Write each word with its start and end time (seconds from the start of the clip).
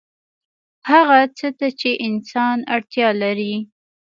هغه 0.91 1.19
څه 1.37 1.47
ته 1.57 1.67
چې 1.79 1.89
انسان 2.07 2.57
اړتیا 2.75 3.07
لري 3.21 3.55